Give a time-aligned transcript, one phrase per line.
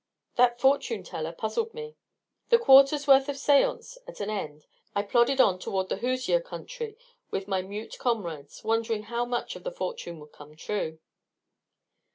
[0.33, 1.95] That fortune teller puzzled me.
[2.49, 6.97] The quarter's worth of seance at an end, I plodded on toward the Hoosier country
[7.29, 10.97] with my mute comrades, wondering how much of the fortune would come true.